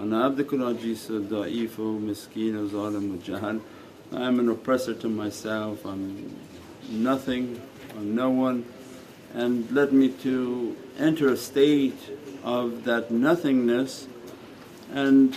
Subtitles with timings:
[0.00, 3.60] Ana abdikul ajisa da'ifu miskinu zalimu jahal
[4.10, 6.34] I am an oppressor to myself, I'm
[6.88, 7.60] nothing,
[7.90, 8.64] I'm no one.
[9.34, 12.00] And led me to enter a state
[12.42, 14.06] of that nothingness
[14.90, 15.36] and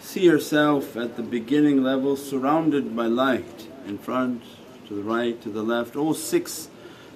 [0.00, 4.42] see yourself at the beginning level surrounded by light in front,
[4.86, 6.68] to the right, to the left, all six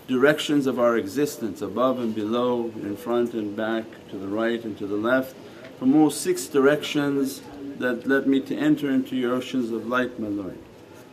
[0.09, 4.77] directions of our existence above and below, in front and back, to the right and
[4.77, 5.35] to the left.
[5.83, 7.43] From all six directions
[7.79, 10.57] that led me to enter into your oceans of light, my Lord,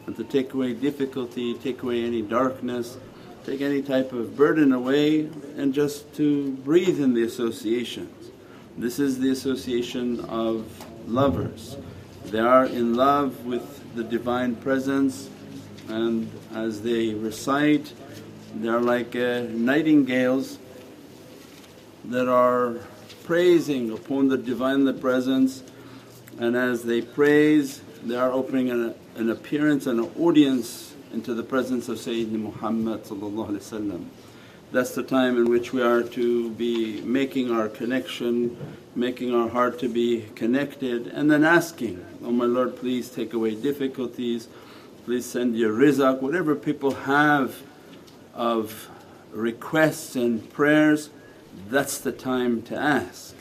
[0.06, 3.00] and to take away difficulty, take away any darkness,
[3.48, 5.22] take any type of burden away,
[5.58, 8.30] and just to breathe in the associations.
[8.78, 10.68] This is the association of
[11.08, 11.76] lovers.
[12.26, 15.32] They are in love with the Divine Presence,
[15.88, 17.92] and as they recite,
[18.54, 20.60] they are like uh, nightingales
[22.06, 22.76] that are
[23.30, 25.62] praising upon the Divinely Presence,
[26.40, 31.44] and as they praise, they are opening an, an appearance and an audience into the
[31.44, 33.04] presence of Sayyidina Muhammad
[34.72, 38.58] that's the time in which we are to be making our connection,
[38.96, 43.54] making our heart to be connected and then asking, Oh my Lord please take away
[43.54, 44.48] difficulties,
[45.06, 47.62] please send your rizq, whatever people have
[48.34, 48.90] of
[49.32, 51.12] requests and prayers
[51.68, 53.36] that's the time to ask.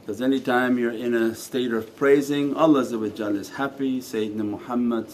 [0.00, 5.06] Because any time you're in a state of praising Allah is happy, Sayyidina Muhammad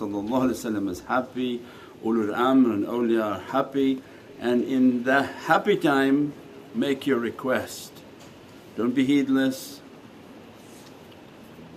[0.90, 1.60] is happy,
[2.04, 4.02] ulul amr and awliya are happy
[4.40, 6.32] and in the happy time
[6.74, 7.92] make your request.
[8.76, 9.80] Don't be heedless,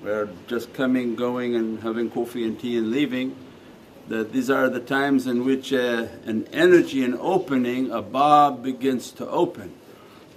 [0.04, 3.36] we're just coming, going and having coffee and tea and leaving.
[4.08, 9.12] That these are the times in which uh, an energy and opening, a bab begins
[9.12, 9.74] to open.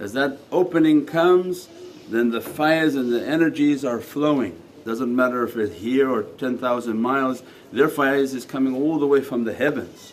[0.03, 1.69] As that opening comes
[2.09, 4.61] then the fires and the energies are flowing.
[4.85, 7.41] Doesn't matter if it's here or 10,000 miles,
[7.71, 10.11] their fires is coming all the way from the heavens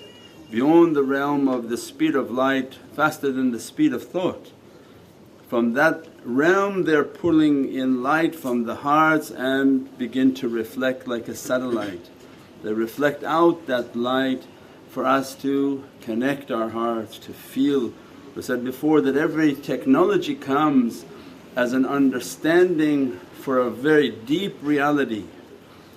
[0.48, 4.52] beyond the realm of the speed of light, faster than the speed of thought.
[5.48, 11.26] From that realm they're pulling in light from the hearts and begin to reflect like
[11.26, 12.10] a satellite.
[12.62, 14.44] They reflect out that light
[14.88, 17.92] for us to connect our hearts, to feel.
[18.34, 21.04] We said before that every technology comes
[21.56, 25.24] as an understanding for a very deep reality.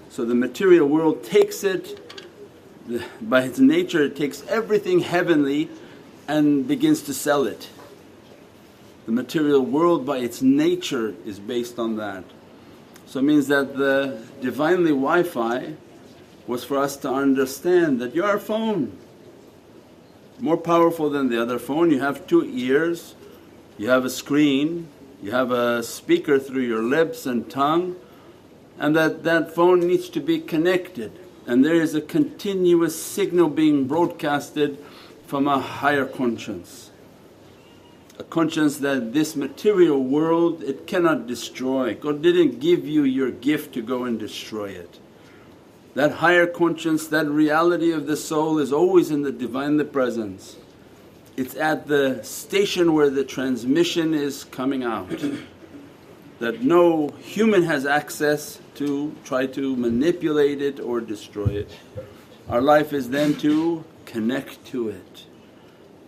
[0.10, 2.00] So the material world takes it
[3.22, 5.70] by its nature it takes everything heavenly
[6.28, 7.70] and begins to sell it.
[9.06, 12.24] The material world by its nature is based on that.
[13.06, 15.74] So it means that the Divinely Wi-Fi
[16.48, 18.98] was for us to understand that your phone
[20.44, 23.16] more powerful than the other phone, you have two ears,
[23.78, 24.86] you have a screen,
[25.22, 27.96] you have a speaker through your lips and tongue
[28.78, 31.18] and that that phone needs to be connected
[31.48, 34.78] and there is a continuous signal being broadcasted
[35.26, 36.92] from a higher conscience.
[38.20, 41.96] A conscience that this material world it cannot destroy.
[41.96, 45.00] God didn't give you your gift to go and destroy it.
[45.96, 50.58] That higher conscience, that reality of the soul is always in the Divinely Presence.
[51.38, 55.24] It's at the station where the transmission is coming out
[56.40, 61.72] that no human has access to try to manipulate it or destroy it.
[62.50, 65.26] Our life is then to connect to it.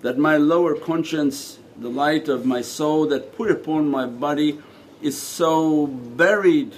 [0.02, 4.60] That my lower conscience, the light of my soul that put upon my body
[5.02, 6.74] is so buried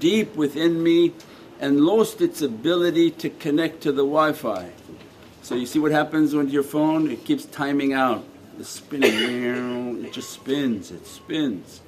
[0.00, 1.12] deep within me
[1.64, 4.70] and lost its ability to connect to the Wi-Fi.
[5.40, 7.10] So you see what happens with your phone?
[7.10, 8.22] It keeps timing out,
[8.58, 11.80] the spinning, it just spins, it spins.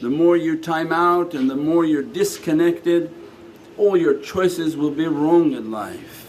[0.00, 3.12] The more you time out and the more you're disconnected,
[3.76, 6.26] all your choices will be wrong in life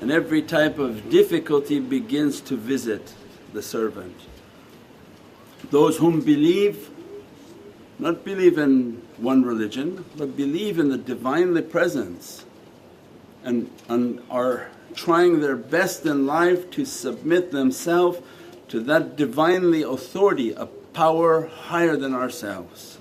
[0.00, 3.12] and every type of difficulty begins to visit
[3.52, 4.16] the servant.
[5.70, 6.88] Those whom believe,
[8.00, 12.44] not believe in one religion but believe in the Divinely Presence
[13.44, 18.18] and, and are trying their best in life to submit themselves
[18.68, 22.98] to that Divinely authority, a power higher than ourselves.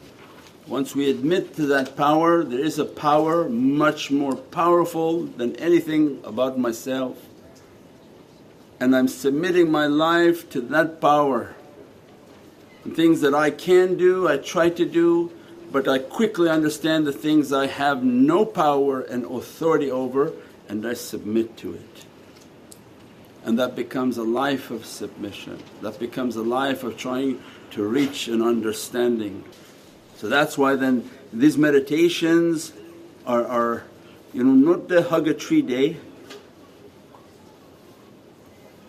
[0.68, 6.22] Once we admit to that power, there is a power much more powerful than anything
[6.24, 7.18] about myself
[8.80, 11.56] and I'm submitting my life to that power.
[12.84, 15.32] And things that I can do, I try to do
[15.72, 20.34] but I quickly understand the things I have no power and authority over
[20.68, 22.06] and I submit to it.
[23.46, 27.42] And that becomes a life of submission, that becomes a life of trying
[27.72, 29.44] to reach an understanding.
[30.18, 32.74] So that's why then These meditations
[33.26, 33.84] are, are
[34.34, 35.98] you know not the hug a tree day.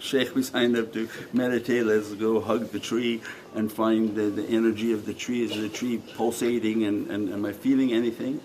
[0.00, 3.20] Shaykh we signed up to meditate, let's go hug the tree
[3.55, 5.44] and find the, the energy of the tree.
[5.44, 8.41] Is the tree pulsating and, and am I feeling anything?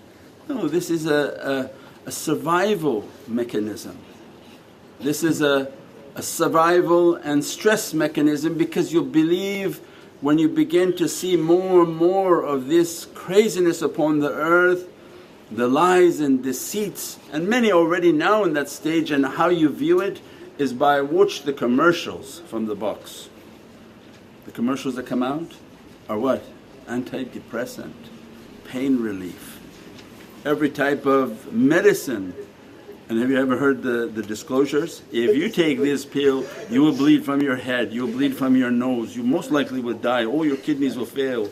[0.48, 1.70] No, this is a,
[2.04, 3.96] a, a survival mechanism.
[5.00, 5.72] This is a,
[6.14, 9.80] a survival and stress mechanism because you believe
[10.20, 14.88] when you begin to see more and more of this craziness upon the earth,
[15.50, 20.00] the lies and deceits and many already now in that stage and how you view
[20.00, 20.20] it
[20.58, 23.28] is by watch the commercials from the box.
[24.46, 25.52] The commercials that come out
[26.08, 26.42] are what?
[26.86, 27.94] Antidepressant,
[28.64, 29.60] pain relief,
[30.44, 32.34] every type of medicine.
[33.08, 35.02] And have you ever heard the, the disclosures?
[35.12, 38.56] If you take this pill, you will bleed from your head, you will bleed from
[38.56, 41.48] your nose, you most likely will die, all your kidneys will fail.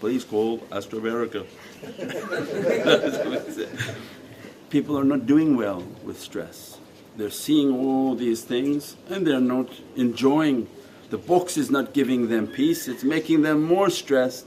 [0.00, 1.46] Please call Astroverica.
[4.70, 6.78] People are not doing well with stress.
[7.16, 10.68] They're seeing all these things and they're not enjoying
[11.08, 14.46] the box is not giving them peace, it's making them more stressed.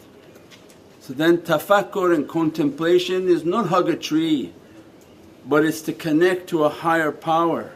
[0.99, 4.53] So then tafakkur and contemplation is not hug a tree
[5.45, 7.71] but it's to connect to a higher power.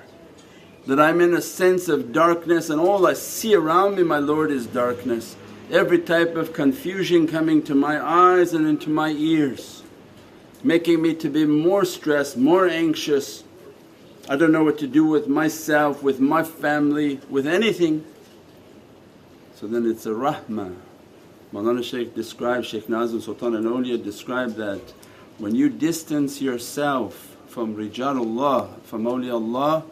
[0.85, 4.51] That I'm in a sense of darkness and all I see around me my Lord
[4.51, 5.35] is darkness.
[5.71, 9.81] Every type of confusion coming to my eyes and into my ears,
[10.63, 13.42] making me to be more stressed, more anxious.
[14.29, 18.05] I don't know what to do with myself, with my family, with anything.
[19.55, 20.75] So then it's a rahmah.
[21.51, 24.81] Mawlana Shaykh described, Shaykh Nazim Sultan al Awliya described that
[25.37, 29.83] when you distance yourself from Rijalullah, from awliyaullah,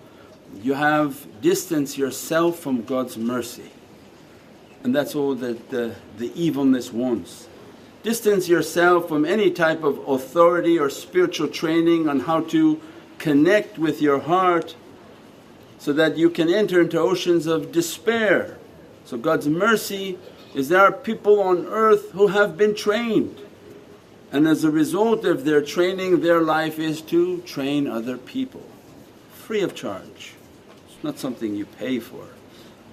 [0.64, 3.70] you have distance yourself from God's mercy.
[4.84, 7.48] And that's all that the, the evilness wants.
[8.02, 12.82] Distance yourself from any type of authority or spiritual training on how to
[13.22, 14.76] connect with your heart
[15.78, 18.58] so that you can enter into oceans of despair
[19.06, 20.18] so God's mercy
[20.56, 23.40] is there are people on earth who have been trained
[24.32, 28.66] and as a result of their training their life is to train other people
[29.34, 30.34] free of charge.
[30.88, 32.26] It's not something you pay for.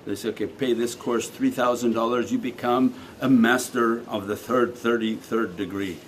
[0.05, 5.57] They say, okay pay this course $3,000 you become a master of the third, 33rd
[5.57, 5.99] degree.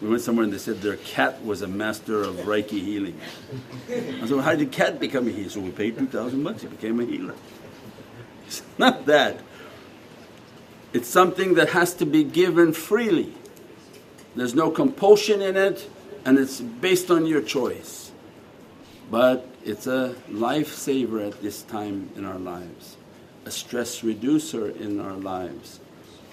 [0.00, 3.20] We went somewhere and they said their cat was a master of Reiki healing.
[3.88, 5.50] I said, well, how did the cat become a healer?
[5.50, 7.34] So we paid 2,000 bucks, he became a healer.
[8.46, 9.38] It's not that.
[10.92, 13.32] It's something that has to be given freely.
[14.34, 15.88] There's no compulsion in it
[16.24, 18.10] and it's based on your choice.
[19.10, 22.96] But it's a lifesaver at this time in our lives,
[23.44, 25.80] a stress reducer in our lives.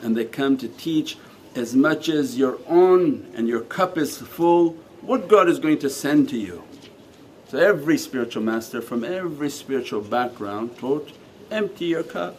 [0.01, 1.17] And they come to teach
[1.57, 4.71] as much as you're on and your cup is full,
[5.01, 6.63] what God is going to send to you.
[7.49, 11.11] So every spiritual master from every spiritual background taught,
[11.49, 12.37] empty your cup.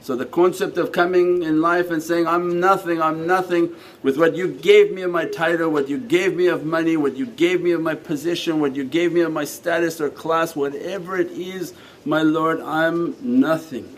[0.00, 4.36] So the concept of coming in life and saying, I'm nothing, I'm nothing with what
[4.36, 7.62] you gave me of my title, what you gave me of money, what you gave
[7.62, 11.30] me of my position, what you gave me of my status or class, whatever it
[11.30, 11.72] is,
[12.04, 13.96] my Lord, I'm nothing.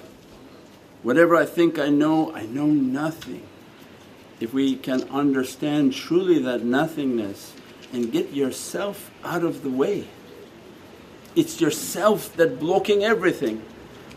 [1.07, 3.47] Whatever I think I know, I know nothing.
[4.41, 7.53] If we can understand truly that nothingness
[7.93, 10.09] and get yourself out of the way
[11.37, 13.63] it's yourself that blocking everything.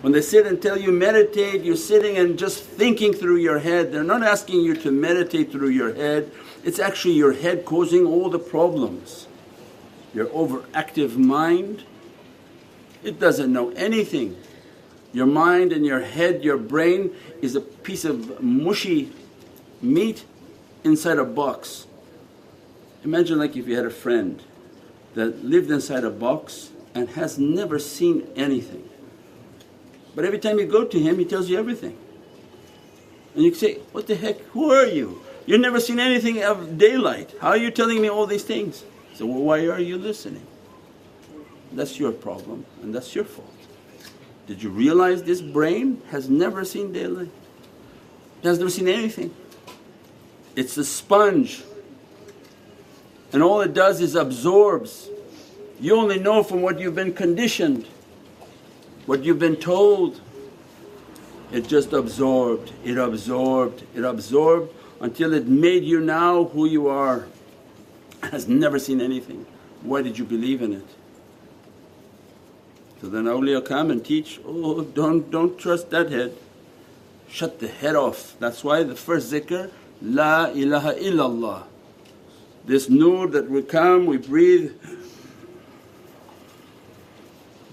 [0.02, 3.92] When they sit and tell you meditate, you're sitting and just thinking through your head.
[3.92, 6.32] They're not asking you to meditate through your head,
[6.64, 9.28] it's actually your head causing all the problems.
[10.14, 11.84] Your overactive mind,
[13.04, 14.38] it doesn't know anything.
[15.12, 19.12] Your mind and your head, your brain is a piece of mushy
[19.82, 20.26] meat
[20.84, 21.88] inside a box.
[23.04, 24.42] Imagine like if you had a friend
[25.16, 28.88] that lived inside a box and has never seen anything.
[30.16, 31.98] But every time you go to him he tells you everything.
[33.36, 35.22] And you say, what the heck, who are you?
[35.46, 38.84] You've never seen anything of daylight, how are you telling me all these things?
[39.16, 40.46] So well, why are you listening?
[41.72, 43.59] That's your problem and that's your fault.
[44.50, 47.30] Did you realize this brain has never seen daylight?
[48.42, 49.34] It has never seen anything.
[50.56, 51.64] It's a sponge
[53.32, 55.08] and all it does is absorbs
[55.80, 57.86] you only know from what you've been conditioned,
[59.06, 60.20] what you've been told.
[61.52, 67.28] It just absorbed, it absorbed, it absorbed until it made you now who you are.
[68.24, 69.46] Has never seen anything.
[69.84, 70.88] Why did you believe in it?
[73.02, 76.36] So then awliya come and teach, oh don't, don't trust that head,
[77.30, 78.36] shut the head off.
[78.40, 81.64] That's why the first zikr La ilaha illallah.
[82.66, 84.74] This nur that we come, we breathe,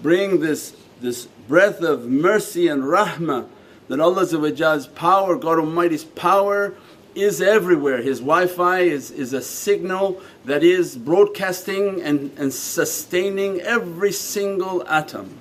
[0.01, 3.47] bring this, this breath of mercy and rahmah
[3.87, 6.73] that Allah's power, God Almighty's power
[7.17, 8.01] is everywhere.
[8.01, 15.37] His Wi-Fi is, is a signal that is broadcasting and, and sustaining every single atom.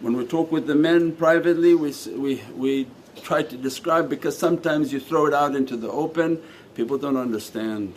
[0.00, 2.86] When we talk with the men privately we, we, we
[3.22, 6.40] try to describe because sometimes you throw it out into the open,
[6.74, 7.94] people don't understand.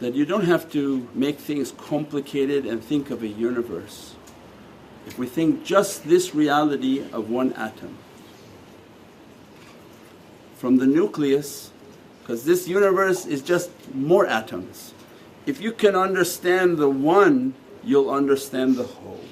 [0.00, 4.14] That you don't have to make things complicated and think of a universe.
[5.06, 7.96] If we think just this reality of one atom
[10.60, 11.70] from the nucleus
[12.20, 14.92] because this universe is just more atoms.
[15.46, 19.24] If you can understand the one you'll understand the whole.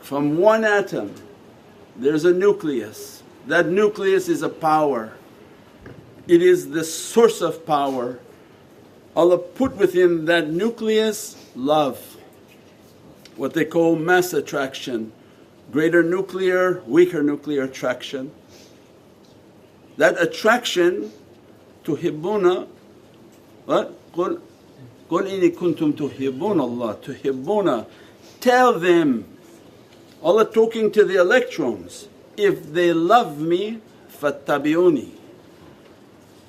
[0.00, 1.12] From one atom
[1.96, 5.12] there's a nucleus, that nucleus is a power,
[6.28, 8.20] it is the source of power.
[9.16, 12.16] Allah put within that nucleus love,
[13.34, 15.10] what they call mass attraction,
[15.72, 18.30] greater nuclear, weaker nuclear attraction
[19.99, 21.11] That attraction
[21.83, 22.67] tuhibbuna
[23.65, 23.93] what?
[24.13, 24.39] قل
[25.09, 27.85] قل إني كنتم تحبون الله تحبون
[28.39, 29.25] tell them
[30.23, 35.11] Allah talking to the electrons if they love me fattabi'uni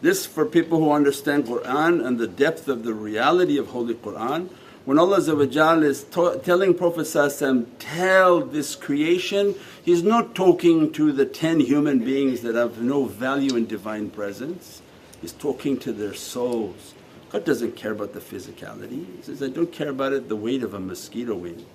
[0.02, 4.49] this for people who understand Qur'an and the depth of the reality of Holy Qur'an
[4.86, 6.04] when Allah is
[6.44, 12.82] telling Prophet tell this creation, He's not talking to the 10 human beings that have
[12.82, 14.82] no value in Divine Presence,
[15.22, 16.96] He's talking to their souls.
[17.32, 20.64] God doesn't care about the physicality, He says, I don't care about it the weight
[20.64, 21.66] of a mosquito wing.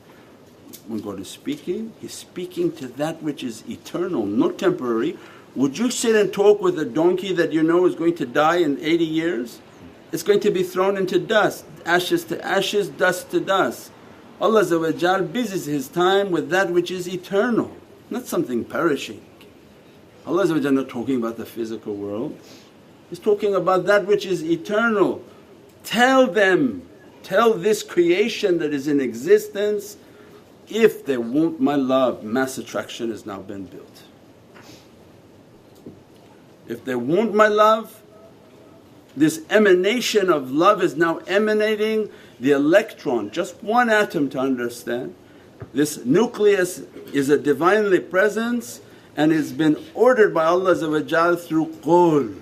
[0.88, 5.16] When God is speaking, He's speaking to that which is eternal, not temporary.
[5.54, 8.56] Would you sit and talk with a donkey that you know is going to die
[8.56, 9.60] in 80 years?
[10.12, 13.92] It's going to be thrown into dust ashes to ashes, dust to dust.
[14.40, 17.74] Allah busies His time with that which is eternal,
[18.10, 19.24] not something perishing.
[20.26, 22.38] Allah not talking about the physical world,
[23.08, 25.22] He's talking about that which is eternal.
[25.84, 26.82] Tell them,
[27.22, 29.96] tell this creation that is in existence,
[30.68, 34.02] if they want my love, mass attraction has now been built.
[36.66, 38.02] If they want my love,
[39.16, 45.14] this emanation of love is now emanating the electron, just one atom to understand.
[45.72, 46.82] This nucleus
[47.14, 48.80] is a Divinely Presence
[49.16, 52.38] and it's been ordered by Allah through qul.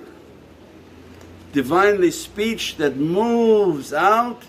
[1.52, 4.42] Divinely speech that moves out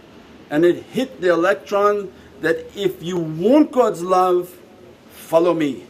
[0.50, 4.58] and it hit the electron that if you want God's love,
[5.12, 5.86] follow me.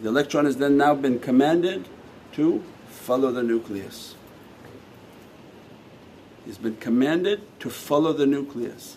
[0.00, 1.86] The electron has then now been commanded
[2.38, 4.14] to follow the nucleus.
[6.46, 8.96] He's been commanded to follow the nucleus.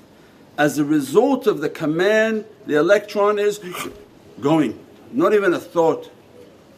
[0.60, 3.60] As a result of the command, the electron is
[4.39, 4.77] going,
[5.12, 6.12] not even a thought.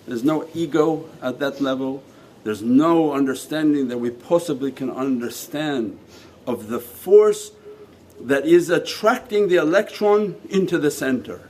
[0.07, 2.01] There's no ego at that level,
[2.45, 5.99] there's no understanding that we possibly can understand
[6.47, 7.51] of the force
[8.21, 11.41] that is attracting the electron into the center.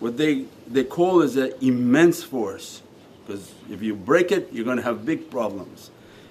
[0.00, 2.82] What they, they call is an immense force
[3.26, 5.90] because if you break it you're going to have big problems.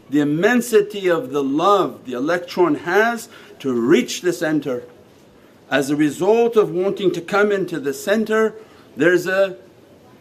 [0.09, 4.83] The immensity of the love the electron has to reach the center.
[5.69, 8.53] As a result of wanting to come into the center
[8.95, 9.57] there's a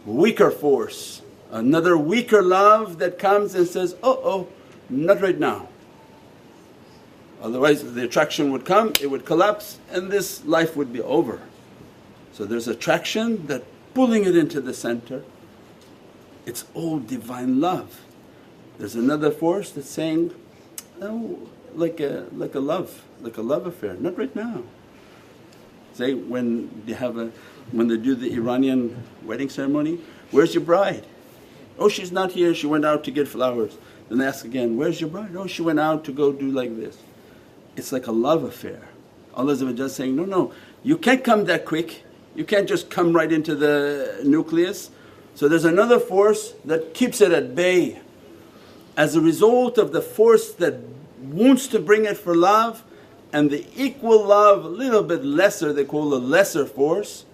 [0.04, 4.48] weaker force, another weaker love that comes and says, oh oh
[4.90, 5.68] not right now.
[7.42, 11.40] Otherwise the attraction would come, it would collapse and this life would be over.
[12.32, 13.62] So there's attraction that
[13.94, 15.22] pulling it into the center
[16.46, 18.00] it's all divine love.
[18.78, 20.34] There's another force that's saying,
[21.00, 24.62] oh, like a, like a love, like a love affair, not right now.
[25.94, 27.30] Say when they have a,
[27.70, 30.00] when they do the Iranian wedding ceremony,
[30.32, 31.06] where's your bride?
[31.78, 33.76] Oh she's not here, she went out to get flowers.
[34.08, 35.36] Then they ask again, where's your bride?
[35.36, 36.98] Oh she went out to go do like this.
[37.76, 38.88] It's like a love affair.
[39.34, 43.30] Allah is saying, no, no, you can't come that quick, you can't just come right
[43.30, 44.90] into the nucleus.
[45.34, 48.00] So there's another force that keeps it at bay.
[48.96, 50.78] As a result of the force that
[51.20, 52.84] wants to bring it for love
[53.32, 57.24] and the equal love, a little bit lesser, they call a lesser force,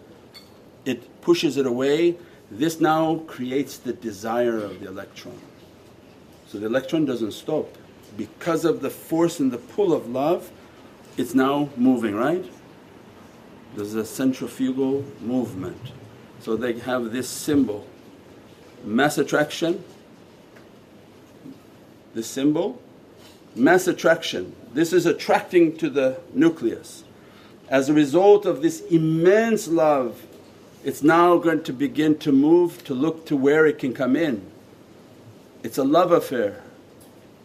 [0.87, 2.17] it pushes it away.
[2.51, 5.39] This now creates the desire of the electron.
[6.49, 7.77] So the electron doesn't stop.
[8.17, 10.51] Because of the force and the pull of love,
[11.17, 12.45] it's now moving, right?
[13.77, 15.93] There's a centrifugal movement.
[16.41, 17.87] So they have this symbol
[18.85, 19.85] mass attraction,
[22.15, 22.81] the symbol,
[23.55, 24.55] mass attraction.
[24.73, 27.05] This is attracting to the nucleus.
[27.69, 30.27] As a result of this immense love,
[30.83, 34.51] it's now going to begin to move to look to where it can come in.
[35.63, 36.63] It's a love affair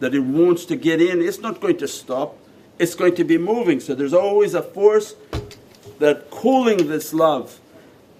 [0.00, 2.36] that it wants to get in, it's not going to stop,
[2.78, 3.80] it's going to be moving.
[3.80, 5.14] So there's always a force
[5.98, 7.60] that cooling this love.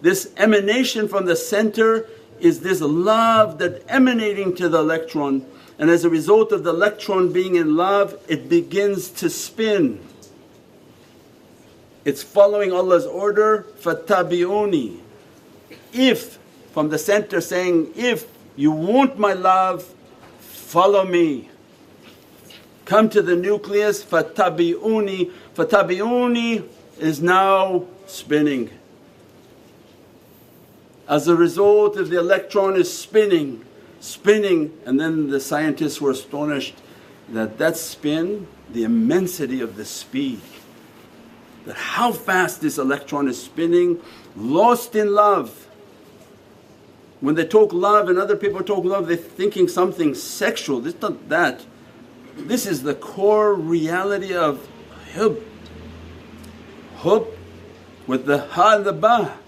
[0.01, 2.07] This emanation from the center
[2.39, 5.47] is this love that emanating to the electron
[5.79, 10.01] and as a result of the electron being in love it begins to spin.
[12.05, 15.01] It's following Allah's order, fatabi'uni.
[15.93, 16.39] If
[16.73, 19.83] from the center saying, if you want my love,
[20.39, 21.49] follow me.
[22.85, 25.33] Come to the nucleus, fatabi'uni.
[25.57, 28.71] Fatabi'uni is now spinning.
[31.09, 33.65] As a result of the electron is spinning,
[34.01, 36.75] spinning and then the scientists were astonished
[37.29, 40.41] that that spin, the immensity of the speed,
[41.65, 44.01] that how fast this electron is spinning,
[44.37, 45.69] lost in love.
[47.21, 50.81] When they talk love and other people talk love, they're thinking something sexual.
[50.81, 51.65] This not that.
[52.37, 54.69] This is the core reality of
[55.15, 55.39] hub.
[56.97, 57.27] Hub
[58.07, 59.39] with the ha and the ba.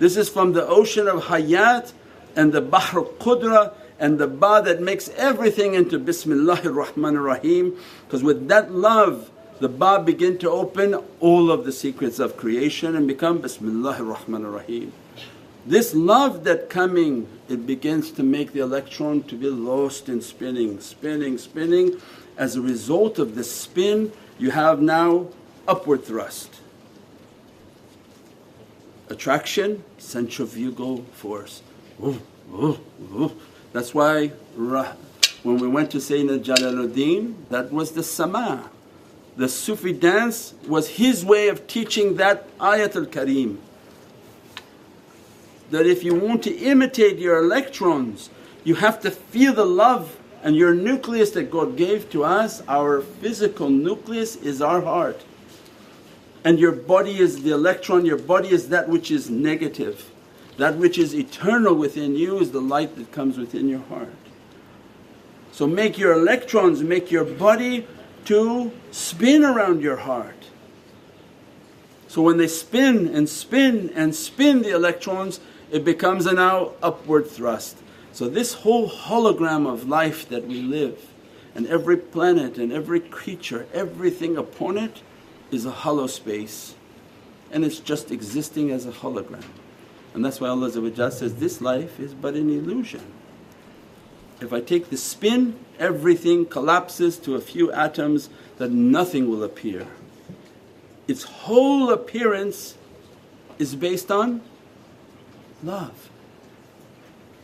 [0.00, 1.92] This is from the ocean of hayat
[2.34, 7.76] and the bahr qudra and the ba that makes everything into Bismillahir Rahmanir Rahim
[8.06, 9.30] because with that love
[9.60, 14.54] the ba begin to open all of the secrets of creation and become Bismillahir Rahmanir
[14.54, 14.94] Rahim.
[15.66, 20.80] This love that coming it begins to make the electron to be lost in spinning,
[20.80, 22.00] spinning, spinning.
[22.38, 25.26] As a result of the spin you have now
[25.68, 26.60] upward thrust.
[29.10, 31.62] Attraction, centrifugal force.
[33.72, 34.28] That's why
[35.42, 38.70] when we went to Sayyidina Jalaluddin that was the sama.
[39.36, 43.58] The Sufi dance was his way of teaching that ayatul kareem
[45.70, 48.28] that if you want to imitate your electrons
[48.64, 53.02] you have to feel the love and your nucleus that God gave to us, our
[53.02, 55.20] physical nucleus is our heart
[56.44, 60.10] and your body is the electron, your body is that which is negative.
[60.56, 64.08] That which is eternal within you is the light that comes within your heart.
[65.52, 67.86] So make your electrons, make your body
[68.26, 70.46] to spin around your heart.
[72.08, 77.26] So when they spin and spin and spin the electrons, it becomes a now upward
[77.26, 77.78] thrust.
[78.12, 80.98] So this whole hologram of life that we live
[81.54, 85.02] and every planet and every creature, everything upon it
[85.51, 86.75] is a hollow space
[87.51, 89.43] and it's just existing as a hologram.
[90.13, 93.01] And that's why Allah says, this life is but an illusion.
[94.41, 99.87] If I take the spin, everything collapses to a few atoms that nothing will appear.
[101.07, 102.75] Its whole appearance
[103.59, 104.41] is based on
[105.63, 106.09] love.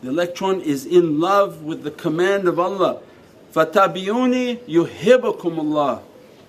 [0.01, 3.01] The electron is in love with the command of Allah,
[3.53, 6.01] فَتَبِعُونِي يُحِبُّكُمُ Allah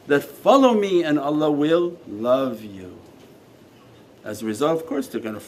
[0.08, 2.98] that follow me and Allah will love you.
[4.24, 5.42] As a result of course they're going to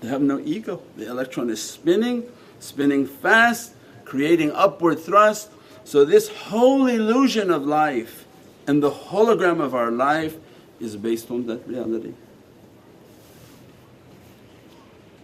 [0.00, 2.24] they have no ego, the electron is spinning,
[2.60, 5.50] spinning fast, creating upward thrust.
[5.84, 8.24] So this whole illusion of life
[8.66, 10.36] and the hologram of our life
[10.80, 12.14] is based on that reality.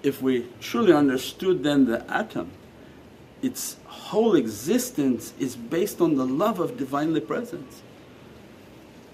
[0.02, 2.50] If we truly understood then the atom,
[3.42, 7.82] its whole existence is based on the love of Divinely Presence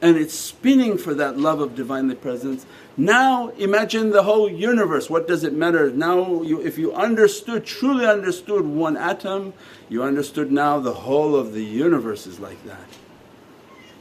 [0.05, 2.67] and it's spinning for that love of Divinely Presence.
[2.95, 5.91] Now imagine the whole universe, what does it matter?
[5.91, 9.55] Now you, if you understood, truly understood one atom,
[9.89, 12.87] you understood now the whole of the universe is like that.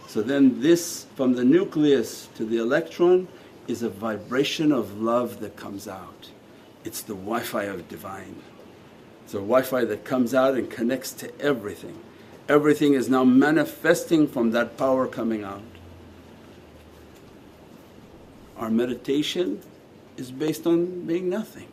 [0.08, 3.30] So then this from the nucleus to the electron
[3.70, 6.30] is a vibration of love that comes out.
[6.84, 8.36] It's the Wi-Fi of Divine.
[9.24, 11.98] It's a Wi-Fi that comes out and connects to everything.
[12.50, 15.64] Everything is now manifesting from that power coming out.
[18.58, 19.62] Our meditation
[20.18, 21.68] is based on being nothing.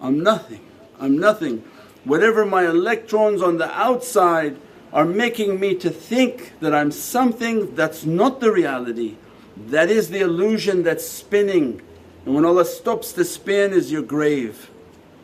[0.00, 0.60] I'm nothing,
[1.00, 1.64] I'm nothing.
[2.04, 4.56] Whatever my electrons on the outside
[4.92, 9.16] are making me to think that I'm something that's not the reality.
[9.56, 11.80] That is the illusion that's spinning.
[12.24, 14.70] And when Allah stops the spin is your grave.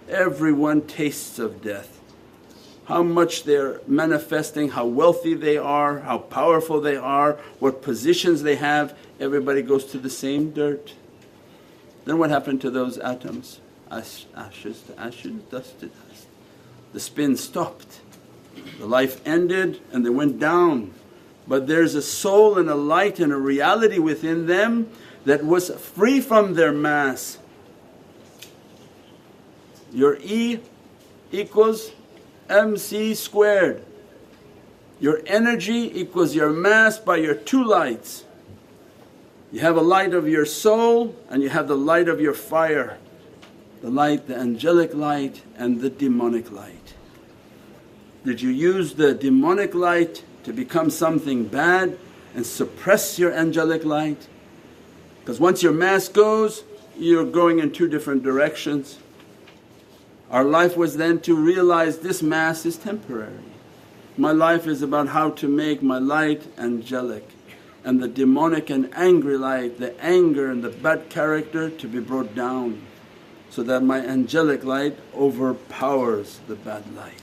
[0.09, 2.01] Everyone tastes of death.
[2.87, 8.57] How much they're manifesting, how wealthy they are, how powerful they are, what positions they
[8.57, 10.95] have, everybody goes to the same dirt.
[12.05, 13.61] Then what happened to those atoms?
[13.91, 16.27] Ash, ashes to ashes, dust to dust.
[16.93, 18.01] the spin stopped.
[18.79, 20.93] The life ended and they went down.
[21.47, 24.91] But there's a soul and a light and a reality within them
[25.25, 27.39] that was free from their mass.
[29.93, 30.61] Your E
[31.33, 31.93] equals
[32.49, 33.85] mc squared.
[35.01, 38.25] Your energy equals your mass by your two lights.
[39.53, 42.99] You have a light of your soul and you have the light of your fire
[43.81, 46.95] the light, the angelic light and the demonic light.
[48.25, 51.99] Did you use the demonic light to become something bad
[52.35, 54.29] and suppress your angelic light?
[55.21, 56.65] Because once your mass goes,
[56.97, 58.99] you're going in two different directions.
[60.31, 63.33] Our life was then to realize this mass is temporary.
[64.17, 67.27] My life is about how to make my light angelic
[67.85, 72.35] and the demonic and angry light, the anger and the bad character to be brought
[72.35, 72.83] down
[73.51, 77.15] so that my angelic light overpowers the bad light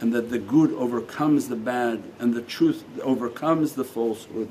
[0.00, 4.50] and that the good overcomes the bad and the truth overcomes the falsehood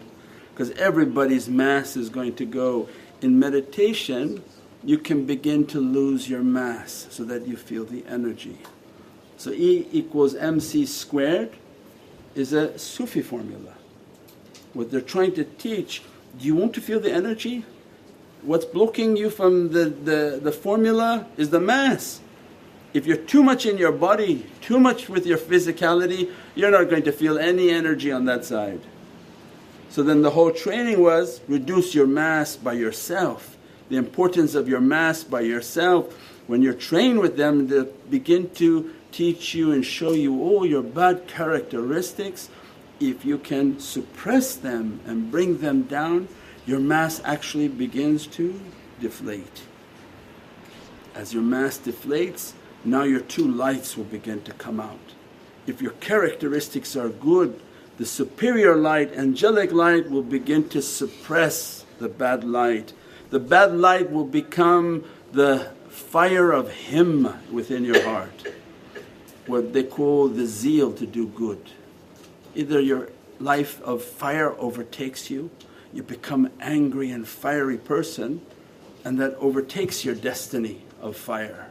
[0.51, 2.89] because everybody's mass is going to go.
[3.21, 4.43] In meditation
[4.83, 8.57] you can begin to lose your mass so that you feel the energy.
[9.37, 11.51] So E equals mc squared
[12.35, 13.76] is a Sufi formula.
[14.73, 16.01] What they're trying to teach,
[16.37, 17.65] do you want to feel the energy?
[18.41, 22.21] What's blocking you from the, the, the formula is the mass.
[22.93, 27.03] If you're too much in your body, too much with your physicality, you're not going
[27.03, 28.81] to feel any energy on that side.
[29.89, 33.57] So then the whole training was reduce your mass by yourself,
[33.89, 36.13] the importance of your mass by yourself.
[36.47, 40.83] When you're trained with them, they begin to teach you and show you all your
[40.83, 42.49] bad characteristics.
[42.99, 46.27] If you can suppress them and bring them down,
[46.65, 48.59] your mass actually begins to
[48.99, 49.63] deflate.
[51.13, 55.13] As your mass deflates, now your two lights will begin to come out.
[55.65, 57.59] If your characteristics are good,
[57.97, 62.93] the superior light, angelic light will begin to suppress the bad light.
[63.29, 68.53] The bad light will become the fire of Him within your heart,
[69.45, 71.59] what they call the zeal to do good.
[72.57, 75.51] Either your life of fire overtakes you
[75.93, 78.41] you become angry and fiery person
[79.05, 81.69] and that overtakes your destiny of fire.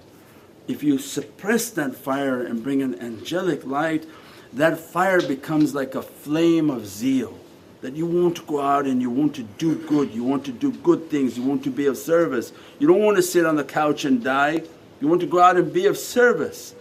[0.68, 4.06] If you suppress that fire and bring an angelic light,
[4.52, 7.36] that fire becomes like a flame of zeal
[7.82, 10.52] that you want to go out and you want to do good, you want to
[10.52, 12.52] do good things, you want to be of service.
[12.78, 14.62] You don't want to sit on the couch and die,
[15.00, 16.74] you want to go out and be of service.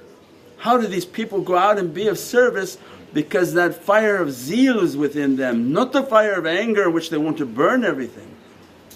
[0.58, 2.78] How do these people go out and be of service?
[3.16, 7.18] Because that fire of zeal is within them, not the fire of anger which they
[7.18, 8.30] want to burn everything.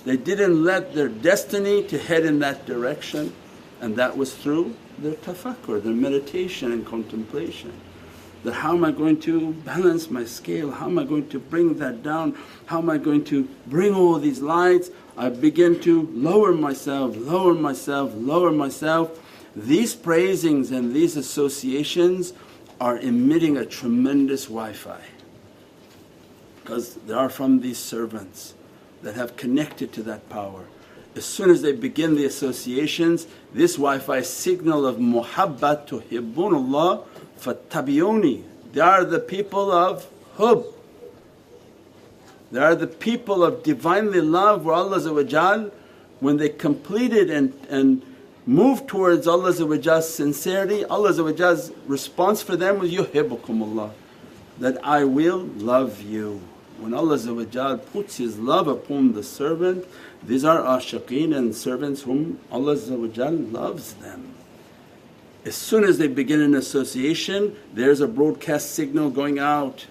[0.03, 3.34] They didn't let their destiny to head in that direction
[3.79, 7.71] and that was through their tafakkur, their meditation and contemplation.
[8.43, 11.77] That how am I going to balance my scale, how am I going to bring
[11.79, 14.89] that down, how am I going to bring all these lights?
[15.17, 19.17] I begin to lower myself, lower myself, lower myself.
[19.55, 22.34] These praisings and these associations
[22.80, 25.02] are emitting a tremendous Wi-Fi
[26.62, 28.54] because they are from these servants
[29.02, 30.65] that have connected to that power.
[31.15, 37.06] As soon as they begin the associations, this Wi-Fi signal of muhabbat to hibbunullah.
[38.74, 40.65] They are the people of hub.
[42.52, 45.72] They are the people of Divinely love where Allah
[46.20, 48.04] when they completed and, and
[48.49, 53.91] move towards Allah's sincerity, Allah's response for them was, Yuhibbukumullah,
[54.57, 56.41] that I will love you.
[56.79, 59.85] When Allah puts His love upon the servant,
[60.23, 64.33] these are ashiqeen and servants whom Allah loves them.
[65.45, 69.85] As soon as they begin an association, there's a broadcast signal going out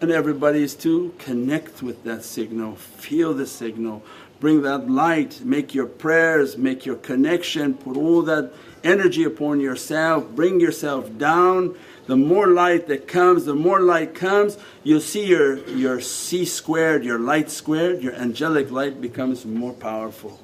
[0.00, 4.02] and everybody is to connect with that signal, feel the signal,
[4.40, 10.28] bring that light, make your prayers, make your connection, put all that energy upon yourself,
[10.30, 11.76] bring yourself down.
[12.06, 17.04] The more light that comes, the more light comes, you'll see your, your C squared,
[17.04, 20.40] your light squared, your angelic light becomes more powerful.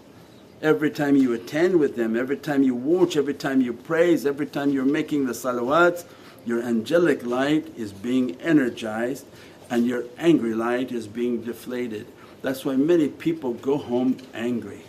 [0.63, 4.47] Every time you attend with them, every time you watch, every time you praise, every
[4.47, 6.05] time you're making the salawats,
[6.45, 9.27] your angelic light is being energized
[9.69, 12.07] and your angry light is being deflated.
[12.47, 14.83] That's why many people go home angry.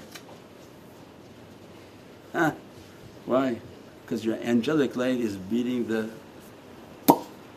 [2.31, 2.51] Huh?
[3.25, 3.59] Why?
[4.03, 6.07] Because your angelic light is beating the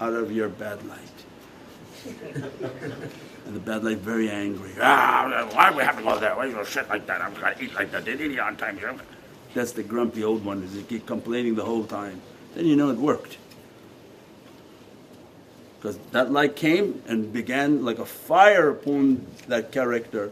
[0.01, 1.01] out of your bad light.
[3.45, 4.71] and the bad light very angry.
[4.81, 6.35] Ah, why we have to go there?
[6.35, 7.21] Why you go shit like that?
[7.21, 8.07] I'm gonna eat like that.
[8.07, 8.81] Didn't eat on time.
[9.53, 12.23] That's the grumpy old one, is he keep complaining the whole time.
[12.55, 13.37] then you know it worked.
[15.81, 20.31] Because that light came and began like a fire upon that character.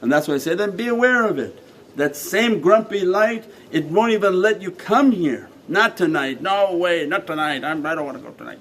[0.00, 1.56] And that's why I say, then be aware of it.
[1.94, 5.48] That same grumpy light, it won't even let you come here.
[5.68, 8.58] Not tonight, no way, not tonight, I'm, I don't want to go tonight.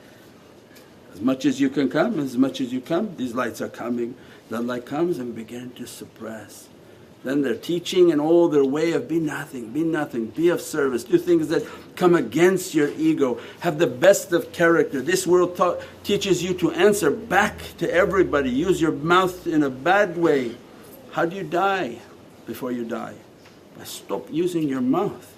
[1.11, 4.13] As much as you can come, as much as you come, these lights are coming.
[4.51, 6.67] That light comes and begin to suppress.
[7.23, 11.03] Then their teaching and all their way of be nothing, be nothing, be of service,
[11.03, 11.63] do things that
[11.95, 15.01] come against your ego, have the best of character.
[15.01, 19.69] This world ta- teaches you to answer back to everybody, use your mouth in a
[19.69, 20.55] bad way.
[21.11, 21.99] How do you die
[22.47, 23.15] before you die?
[23.77, 25.31] By stop using your mouth.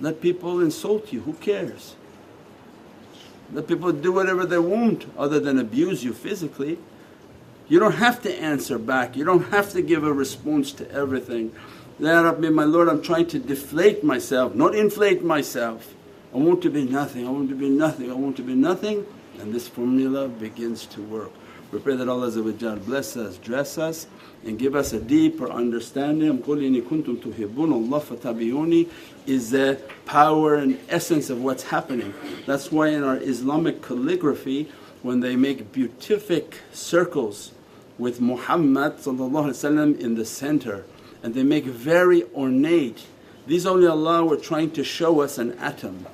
[0.00, 1.96] Let people insult you, who cares?
[3.52, 6.78] Let people do whatever they want other than abuse you physically.
[7.69, 11.53] You don't have to answer back, you don't have to give a response to everything.
[11.99, 15.93] Ya Rabbi, my Lord, I'm trying to deflate myself, not inflate myself.
[16.33, 19.05] I want to be nothing, I want to be nothing, I want to be nothing.
[19.39, 21.31] And this formula begins to work.
[21.71, 22.29] We pray that Allah
[22.85, 24.05] bless us, dress us
[24.45, 26.37] and give us a deeper understanding.
[26.43, 28.89] قُلْ إِنِ كُنْتُمْ تُحِبُّونَ اللَّهَ فَاتَّبِعُونِي
[29.25, 32.13] is the power and essence of what's happening.
[32.45, 34.69] That's why in our Islamic calligraphy
[35.01, 37.53] when they make beatific circles
[37.98, 40.84] with Muhammad in the center
[41.22, 43.06] and they make very ornate.
[43.46, 46.06] These awliyaullah were trying to show us an atom,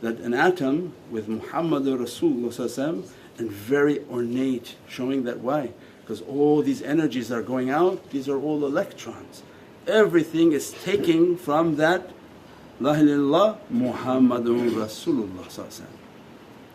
[0.00, 3.08] that an atom with Muhammadur Rasulullah
[3.38, 5.70] and very ornate, showing that why?
[6.00, 9.42] Because all these energies are going out, these are all electrons.
[9.86, 12.10] Everything is taking from that
[12.80, 15.78] La ilaha Muhammadur Rasulullah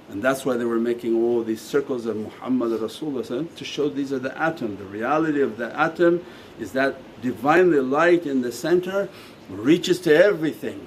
[0.09, 4.11] and that's why they were making all these circles of Muhammad Rasulullah to show these
[4.11, 4.77] are the atom.
[4.77, 6.23] The reality of the atom
[6.59, 9.07] is that Divinely light in the center
[9.49, 10.85] reaches to everything,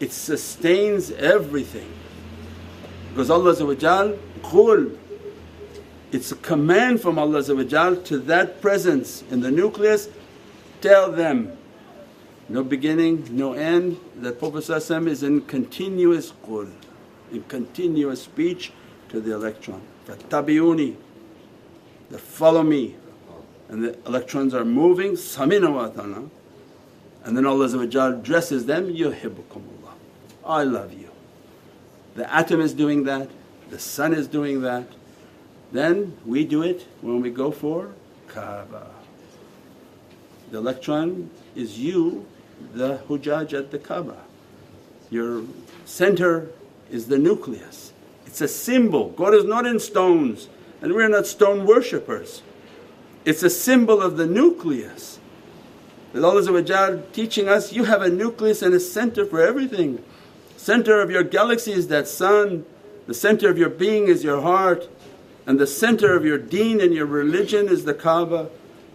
[0.00, 1.88] it sustains everything.
[3.10, 4.98] Because Allah Qul
[6.12, 10.08] it's a command from Allah to that presence in the nucleus,
[10.80, 11.56] tell them
[12.48, 16.72] no beginning, no end, that Prophet is in continuous qul
[17.32, 18.72] in continuous speech
[19.08, 19.80] to the electron.
[20.06, 20.96] Fattabi'uni,
[22.10, 22.96] they follow me
[23.68, 25.90] and the electrons are moving, samina wa.
[27.24, 29.94] And then Allah addresses them, yuhibbukumullah,
[30.44, 31.10] I love you.
[32.14, 33.28] The atom is doing that,
[33.70, 34.86] the sun is doing that.
[35.72, 37.92] Then we do it when we go for
[38.28, 38.90] Kaaba.
[40.52, 42.24] The electron is you,
[42.72, 44.18] the hujaj at the Kaaba.
[45.10, 45.42] Your
[45.84, 46.50] center
[46.90, 47.92] is the nucleus.
[48.26, 49.10] It's a symbol.
[49.10, 50.48] God is not in stones
[50.80, 52.42] and we're not stone worshippers.
[53.24, 55.18] It's a symbol of the nucleus.
[56.12, 60.02] That Allah teaching us, you have a nucleus and a center for everything.
[60.56, 62.64] Center of your galaxy is that sun,
[63.06, 64.88] the center of your being is your heart,
[65.46, 68.48] and the center of your deen and your religion is the Kaaba.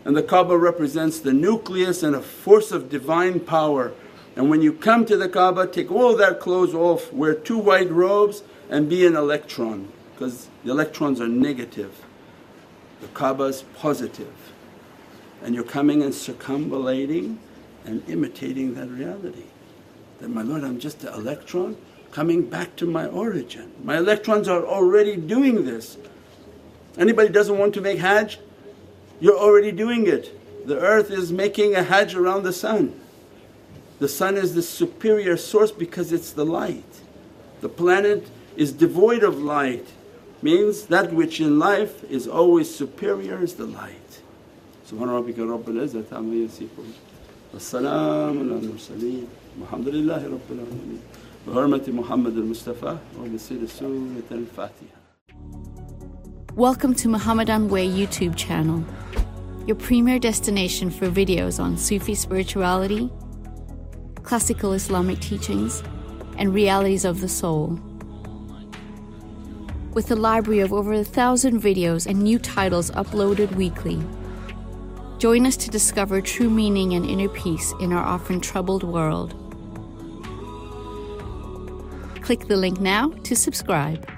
[0.04, 3.93] And the Kaaba represents the nucleus and a force of divine power
[4.36, 7.91] and when you come to the Kaaba, take all that clothes off, wear two white
[7.91, 12.06] robes and be an electron because the electrons are negative.
[13.02, 14.34] The Kaaba is positive.
[15.44, 17.38] And you're coming and circumambulating
[17.86, 19.46] and imitating that reality.
[20.20, 21.76] That, my Lord, I'm just an electron
[22.12, 23.72] coming back to my origin.
[23.84, 25.98] My electrons are already doing this.
[26.98, 28.39] Anybody doesn't want to make Hajj?
[29.20, 30.67] You're already doing it.
[30.67, 33.01] The earth is making a Hajj around the sun.
[34.02, 36.92] The sun is the superior source because it's the light.
[37.62, 39.86] The planet is devoid of light,
[40.42, 44.22] means that which in life is always superior is the light.
[44.90, 46.88] Subhana rabbika rabbil izzati amma yasifun
[47.54, 49.28] mursaleen
[49.60, 51.00] walhamdulillahi rabbil alameen
[51.46, 54.98] bi hurmati Muhammad al-Mustafa wa bi siri Surat al-Fatiha.
[56.56, 58.84] Welcome to Muhammadan Way YouTube channel,
[59.68, 63.12] your premier destination for videos on Sufi spirituality
[64.23, 65.84] classical Islamic teachings,
[66.38, 67.79] and realities of the soul.
[69.93, 73.99] With a library of over a thousand videos and new titles uploaded weekly.
[75.17, 79.36] Join us to discover true meaning and inner peace in our often troubled world.
[82.21, 84.10] Click the link now to subscribe.